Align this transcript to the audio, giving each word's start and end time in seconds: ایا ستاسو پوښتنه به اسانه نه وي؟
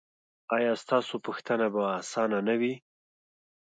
ایا 0.55 0.73
ستاسو 0.83 1.13
پوښتنه 1.25 1.65
به 1.73 1.81
اسانه 1.99 2.39
نه 2.47 2.55
وي؟ 2.59 2.73